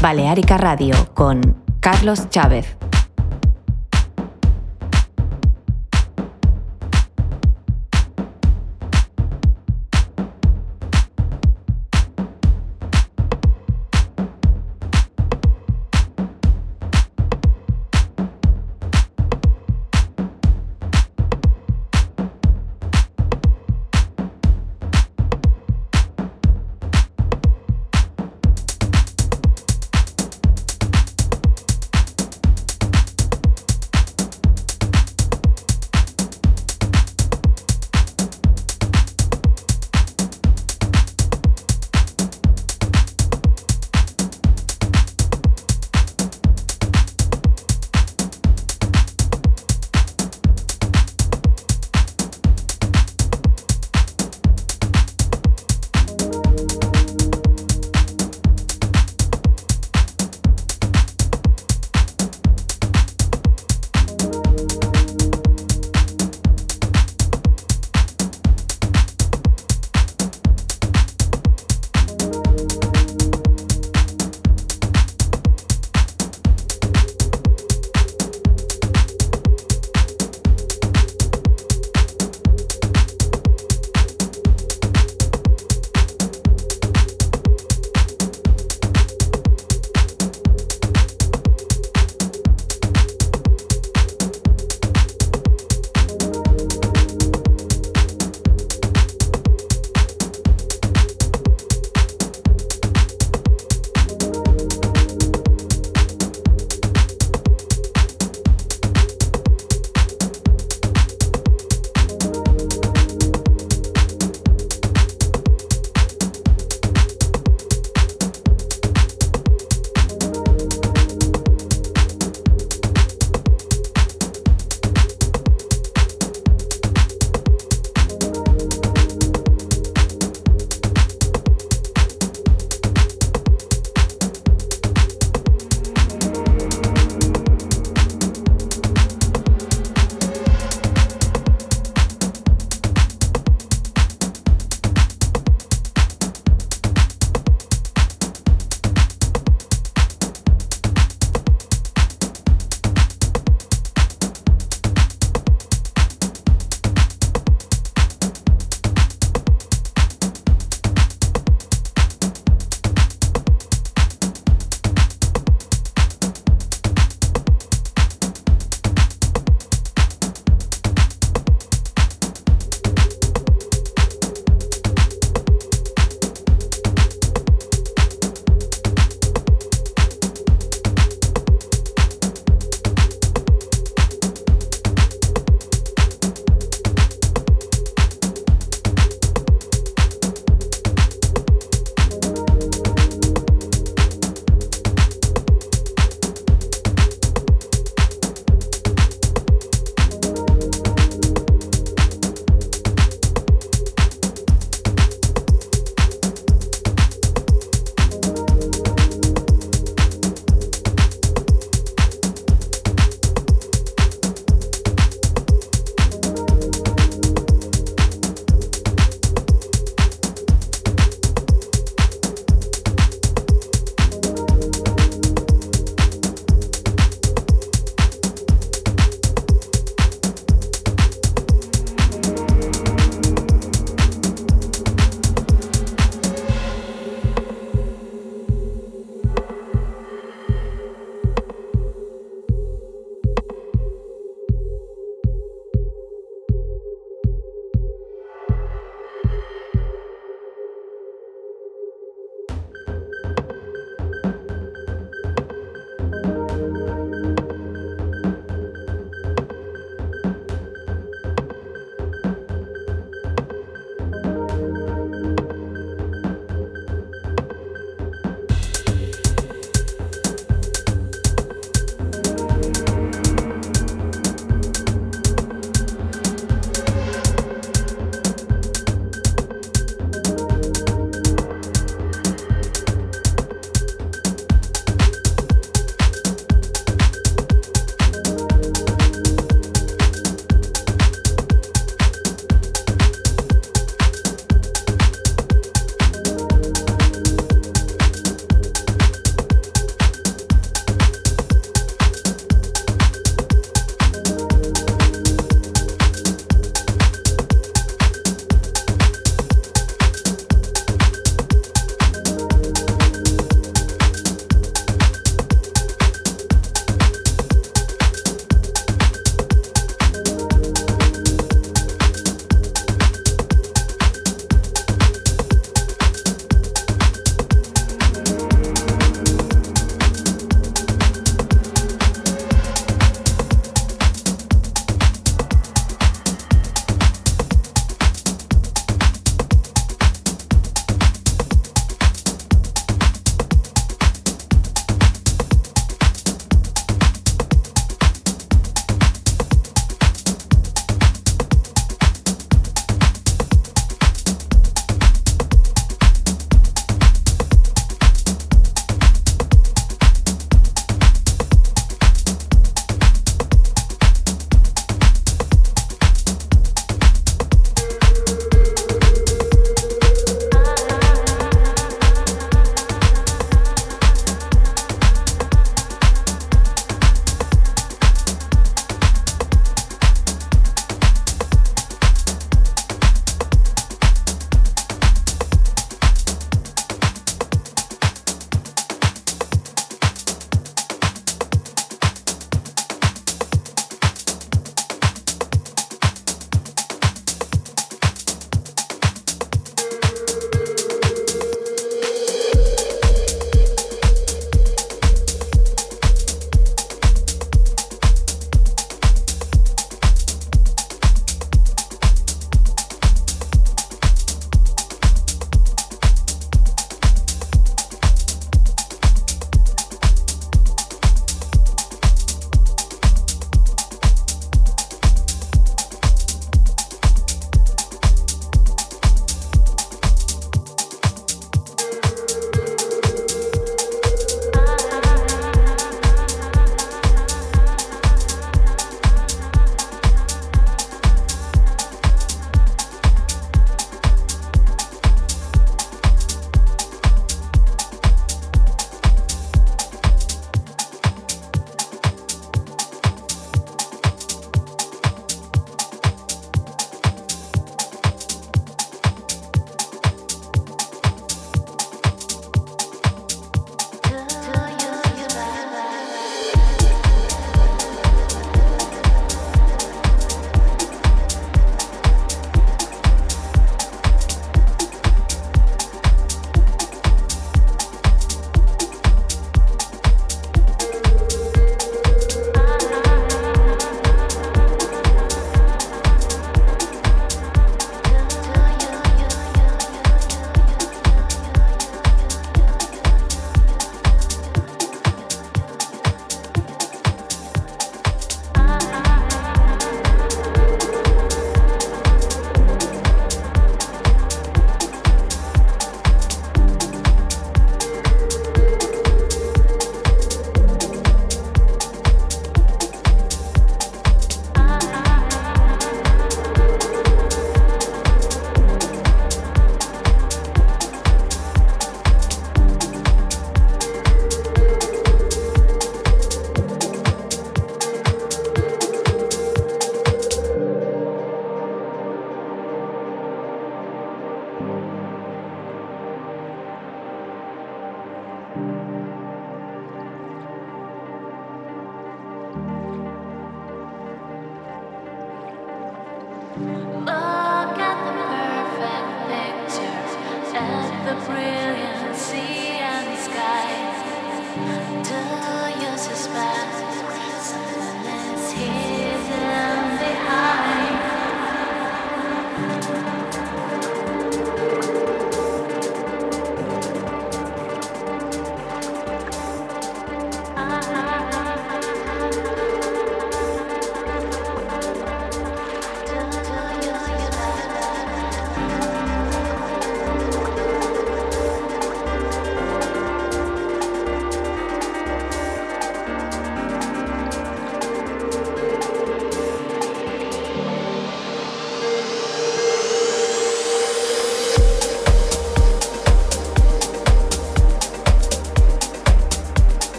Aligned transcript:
Baleárica 0.00 0.56
Radio 0.56 0.94
con 1.12 1.62
Carlos 1.80 2.30
Chávez. 2.30 2.89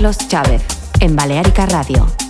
Carlos 0.00 0.16
Chávez 0.28 0.62
en 1.00 1.14
Balearica 1.14 1.66
Radio. 1.66 2.29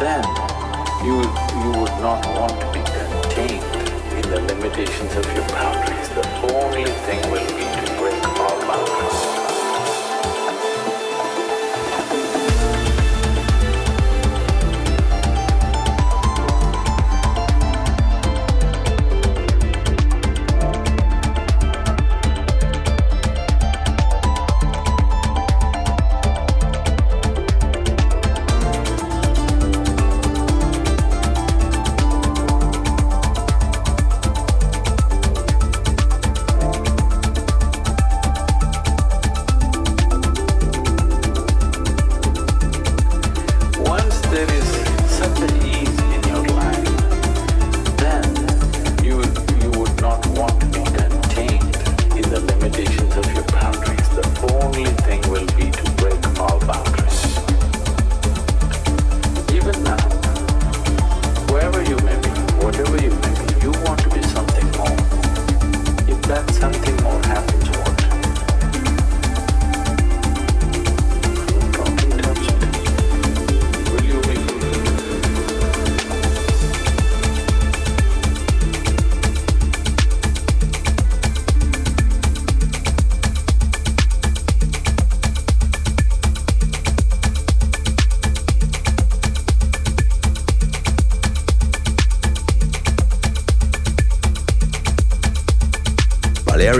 then 0.00 0.24
you, 1.04 1.20
you 1.62 1.70
would 1.78 1.96
not 2.00 2.24
want 2.34 2.58
to 2.58 2.66
be 2.72 2.80
contained 2.80 3.62
in 4.16 4.22
the 4.30 4.40
limitations 4.40 5.14
of 5.14 5.26
your 5.34 5.46
boundaries. 5.48 6.08
The 6.08 6.26
only 6.54 6.84
thing 6.84 7.20
will 7.30 7.46
be 7.48 7.64
to 7.86 7.94
break 7.98 8.24
all 8.40 8.58
boundaries. 8.60 9.39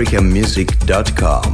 balearicamusic.com. 0.01 1.49